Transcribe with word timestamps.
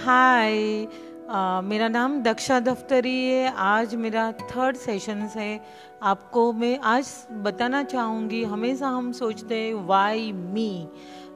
हाय 0.00 0.52
मेरा 1.64 1.88
नाम 1.88 2.16
दक्षा 2.22 2.58
दफ्तरी 2.60 3.16
है। 3.24 3.52
आज 3.56 3.94
मेरा 3.94 4.30
थर्ड 4.42 4.76
सेशन 4.76 5.18
है। 5.36 5.60
आपको 6.02 6.52
मैं 6.52 6.78
आज 6.84 7.12
बताना 7.42 7.82
चाहूँगी, 7.84 8.42
हमेशा 8.44 8.88
हम 8.88 9.10
सोचते 9.12 9.54
हैं 9.56 9.74
why 9.86 10.32
me 10.32 10.88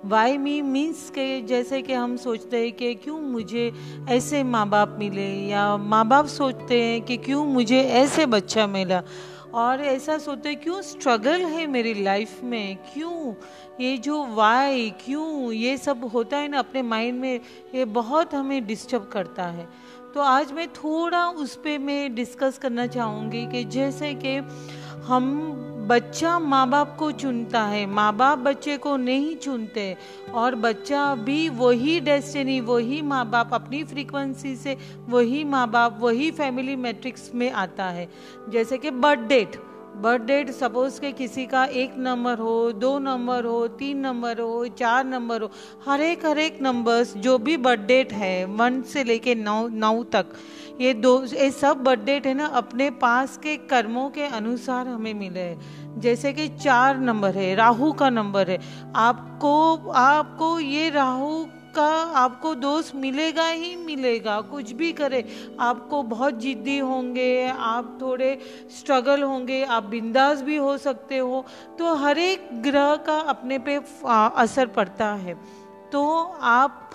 why 0.04 0.38
me 0.38 0.60
means 0.62 1.08
के 1.10 1.40
जैसे 1.42 1.82
कि 1.82 1.92
हम 1.92 2.16
सोचते 2.16 2.62
हैं 2.62 2.72
कि 2.72 2.94
क्यों 2.94 3.20
मुझे 3.22 3.70
ऐसे 4.08 4.42
माँ 4.44 4.68
बाप 4.68 4.96
मिले, 4.98 5.28
या 5.48 5.76
माँ 5.76 6.06
बाप 6.08 6.26
सोचते 6.28 6.82
हैं 6.82 7.00
कि 7.02 7.16
क्यों 7.18 7.44
मुझे 7.44 7.82
ऐसे 7.82 8.26
बच्चा 8.26 8.66
मिला। 8.66 9.02
और 9.54 9.80
ऐसा 9.80 10.18
सोचते, 10.18 10.54
क्यों 10.54 10.82
स्ट्रगल 10.82 11.40
है 11.40 11.66
मेरी 11.66 11.94
लाइफ 11.94 12.42
में? 12.42 12.76
क्यों? 12.76 13.34
ये 13.80 13.98
जो 13.98 14.24
वाई 14.26 14.90
क्यों? 14.90 15.52
ये 15.52 15.76
सब 15.76 16.04
होता 16.04 16.36
है 16.36 16.48
ना 16.48 16.58
अपने 16.58 16.82
माइंड 16.82 17.20
में, 17.20 17.40
ये 17.74 17.84
बहुत 17.84 18.34
हमें 18.34 18.66
डिस्टर्ब 18.66 19.10
करता 19.12 19.44
है। 19.44 19.68
तो 20.14 20.20
आज 20.20 20.52
मैं 20.52 20.66
थोड़ा 20.68 21.28
उस 21.28 21.54
पर 21.56 21.78
मैं 21.78 22.14
डिस्कस 22.14 22.58
करना 22.58 22.86
चाहूँगी 22.86 23.46
कि 23.46 23.64
जैसे 23.64 24.12
कि 24.14 24.36
हम 25.06 25.26
बच्चा 25.88 26.38
माँ 26.38 26.68
बाप 26.70 26.96
को 26.98 27.10
चुनता 27.12 27.62
है 27.62 27.84
माँ 27.86 28.16
बाप 28.16 28.38
बच्चे 28.38 28.76
को 28.76 28.96
नहीं 28.96 29.34
चुनते 29.36 29.96
और 30.34 30.54
बच्चा 30.54 31.14
भी 31.14 31.48
वही 31.48 31.98
डेस्टिनी 32.00 32.60
वही 32.60 33.02
माँ 33.02 33.30
बाप 33.30 33.54
अपनी 33.54 33.82
फ्रीक्वेंसी 33.84 34.56
से, 34.56 34.76
वही 35.08 35.44
माँ 35.44 35.70
बाप 35.70 35.98
वही 36.00 36.30
फैमिली 36.30 36.76
मैट्रिक्स 36.76 37.30
में 37.34 37.50
आता 37.52 37.84
है। 37.84 38.08
जैसे 38.48 38.78
कि 38.78 38.90
birth 38.90 39.20
date 39.20 39.56
birth 39.96 40.22
date 40.22 40.50
suppose 40.50 41.00
के 41.00 41.10
किसी 41.12 41.44
का 41.46 41.64
एक 41.64 41.94
नंबर 41.98 42.38
हो, 42.38 42.72
दो 42.72 42.98
नंबर 42.98 43.44
हो, 43.44 43.66
तीन 43.68 43.98
नंबर 43.98 44.40
हो, 44.40 44.66
चार 44.68 45.04
नंबर 45.04 45.42
हो, 45.42 45.50
हर 45.86 46.00
एक 46.00 46.26
हर 46.26 46.38
एक 46.38 46.58
नंबर्स 46.62 47.16
जो 47.16 47.36
भी 47.38 47.56
बर्थ 47.58 47.80
डेट 47.80 48.12
है 48.12 48.44
वन 48.44 48.80
से 48.82 49.04
लेके 49.04 49.34
नौ 49.34 49.66
नौ 49.68 50.02
तक, 50.12 50.26
ये 50.80 50.94
दो, 50.94 51.22
ये 51.24 51.50
सब 51.50 51.82
बर्थ 51.84 52.00
डेट 52.00 52.26
है 52.26 52.34
ना, 52.34 52.46
अपने 52.46 52.90
पास 52.98 53.36
के 53.36 53.56
कर्मों 53.70 54.08
के 54.10 54.26
अनुसार 54.26 54.88
हमें 54.88 55.14
मिले 55.14 55.40
हैं। 55.40 56.00
जैसे 56.00 56.32
कि 56.32 56.48
चार 56.56 56.98
नंबर 56.98 57.34
है, 57.34 57.54
राहु 57.54 57.92
का 57.92 58.10
नंबर 58.10 58.50
है, 58.50 58.58
आपको 58.96 59.76
आपको 59.90 60.58
ये 60.60 60.88
राहु 60.90 61.44
का 61.74 61.86
आपको 62.16 62.54
दोस्त 62.54 62.94
मिलेगा 62.94 63.46
ही 63.46 63.74
मिलेगा, 63.76 64.40
कुछ 64.40 64.72
भी 64.72 64.92
करे। 64.92 65.24
आपको 65.60 66.02
बहुत 66.04 66.34
जिद्दी 66.34 66.78
होंगे, 66.78 67.48
आप 67.48 67.98
थोड़े 68.00 68.38
स्ट्रगल 68.70 69.22
होंगे, 69.22 69.62
आप 69.64 69.84
बिंदास 69.84 70.42
भी 70.42 70.56
हो 70.56 70.76
सकते 70.78 71.18
हो। 71.18 71.44
तो 71.78 71.94
हर 71.94 72.18
एक 72.18 72.48
ग्रह 72.62 72.94
का 72.96 73.18
अपने 73.28 73.58
पे 73.58 73.76
असर 74.06 74.66
पड़ता 74.66 75.12
है। 75.14 75.34
तो 75.92 76.04
आप 76.42 76.90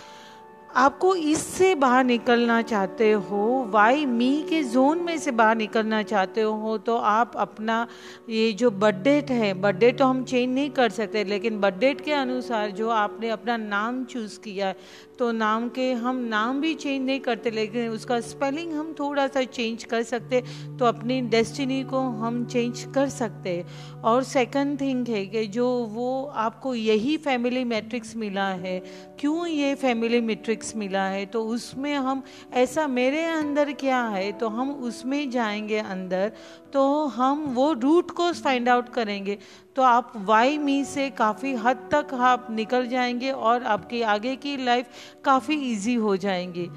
आपको 0.69 1.13
इससे 1.15 1.73
बाहर 1.75 2.03
निकलना 2.03 2.61
चाहते 2.61 3.11
हो 3.11 3.45
वाई 3.71 4.05
मी 4.05 4.45
के 4.49 4.61
जोन 4.63 4.99
में 5.03 5.17
से 5.17 5.31
बाहर 5.31 5.55
निकलना 5.57 6.01
चाहते 6.03 6.41
हो 6.41 6.77
तो 6.77 6.95
आप 6.97 7.31
अपना 7.37 7.87
ये 8.29 8.51
जो 8.53 8.71
बर्थडेट 8.73 9.31
है 9.31 9.53
बर्थडे 9.61 9.91
तो 9.91 10.05
हम 10.05 10.23
चेंज 10.23 10.53
नहीं 10.53 10.69
कर 10.69 10.89
सकते, 10.89 11.23
लेकिन 11.23 11.59
बर्थडेट 11.59 12.01
के 12.01 12.13
अनुसार 12.13 12.71
जो 12.71 12.89
आपने 12.89 13.29
अपना 13.29 13.57
नाम 13.57 14.03
चूज़ 14.05 14.39
किया 14.39 14.73
तो 15.19 15.31
नाम 15.31 15.67
के 15.69 15.91
हम 15.93 16.17
नाम 16.25 16.59
भी 16.61 16.73
चेंज 16.75 17.05
नहीं 17.05 17.19
करते, 17.19 17.51
लेकिन 17.51 17.89
उसका 17.89 18.19
स्पेलिंग 18.21 18.73
हम 18.73 18.93
थोड़ा 18.99 19.27
सा 19.27 19.43
चेंज 19.43 19.83
कर 19.83 20.03
सकते 20.03 20.41
तो 20.79 20.85
अपनी 20.85 21.19
डेस्टिनी 21.29 21.81
को 21.83 21.99
हम 22.19 22.45
चेंज 22.45 22.85
कर 22.95 23.09
सकते। 23.09 23.63
और 24.03 24.23
सेकंड 24.25 24.79
थिंग 24.81 25.07
है 25.07 25.25
कि 25.25 25.45
जो 25.49 25.67
वो 25.89 26.23
आपको 26.37 26.73
यही 26.75 27.17
फैमिली 27.17 27.63
मैट्रिक्स 27.65 28.15
मिला 28.15 28.47
है, 28.47 28.79
क्यों 29.19 29.47
ये 29.47 29.73
फैमिली 29.75 30.21
मैट्रिक्स 30.21 30.57
ट्रिक्स 30.59 30.75
मिला 30.75 31.03
है 31.03 31.25
तो 31.25 31.43
उसमें 31.45 31.93
हम, 31.95 32.23
ऐसा 32.53 32.87
मेरे 32.89 33.23
अंदर 33.23 33.71
क्या 33.73 34.01
है 34.05 34.31
तो 34.31 34.47
हम 34.49 34.71
उसमें 34.83 35.29
जाएँगे 35.31 35.77
अंदर 35.79 36.31
तो 36.73 36.83
हम 37.07 37.43
वो 37.55 37.71
रूट 37.73 38.11
को 38.11 38.31
फाइंड 38.33 38.69
आउट 38.69 38.89
करेंगे। 38.89 39.37
तो 39.75 39.81
आप 39.81 40.11
वाई 40.25 40.57
मी 40.57 40.83
से 40.85 41.09
काफ़ी 41.09 41.53
हद 41.55 41.87
तक 41.93 42.13
आप 42.13 42.47
निकल 42.51 42.87
जाएँगे 42.87 43.31
और 43.31 43.63
आपकी 43.65 44.01
आगे 44.09 44.35
की 44.35 44.57
लाइफ 44.65 44.87
काफ़ी 45.25 45.55
इजी 45.71 45.95
हो 45.97 46.15
जाएँगी। 46.17 46.69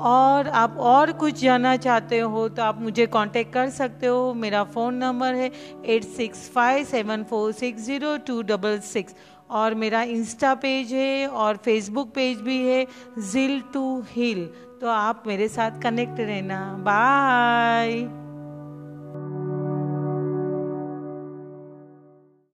और 0.00 0.48
आप 0.48 0.76
और 0.80 1.12
कुछ 1.12 1.40
जानना 1.40 1.76
चाहते 1.78 2.18
हो 2.18 2.48
तो 2.48 2.62
आप 2.62 2.80
मुझे 2.80 3.06
कांटेक्ट 3.06 3.52
कर 3.52 3.70
सकते 3.70 4.06
हो। 4.06 4.32
मेरा 4.34 4.62
फ़ोन 4.66 4.94
नंबर 4.96 5.34
है 5.34 5.50
eight 5.86 6.04
six 6.06 6.48
five 6.50 6.84
seven 6.84 7.24
four 7.24 7.52
six 7.54 7.82
zero 7.82 8.16
two 8.26 8.40
double 8.44 8.78
six 8.84 9.14
और 9.50 9.74
मेरा 9.74 10.02
इंस्टा 10.02 10.54
पेज 10.54 10.92
है 10.92 11.26
और 11.26 11.56
फेसबुक 11.56 12.12
पेज 12.14 12.40
भी 12.40 12.58
है 12.66 12.86
जिल 13.18 13.60
टू 13.74 14.02
हिल 14.10 14.44
तो 14.80 14.88
आप 14.88 15.22
मेरे 15.26 15.48
साथ 15.48 15.80
कनेक्ट 15.82 16.20
रहना. 16.20 16.76
बाय 16.80 18.02